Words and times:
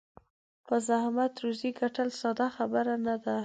په 0.67 0.75
زحمت 0.87 1.33
روزي 1.43 1.69
ګټل 1.79 2.09
ساده 2.21 2.47
خبره 2.55 2.95
نه 3.05 3.15
ده. 3.23 3.35